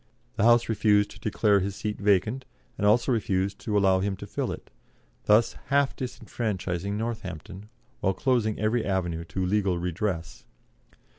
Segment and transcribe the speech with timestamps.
[0.35, 2.43] The House refused to declare his seat vacant,
[2.75, 4.71] and also refused to allow him to fill it,
[5.25, 10.43] thus half disfranchising Northampton, while closing every avenue to legal redress.